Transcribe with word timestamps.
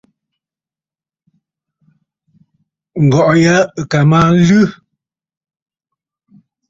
Ǹgɔ̀ʼɔ̀ 3.03 3.35
ya 3.43 3.55
ɨ̀ 3.79 3.83
kà 3.91 3.99
mə 4.09 4.17
aa 4.25 4.31
nlɨ. 4.37 4.61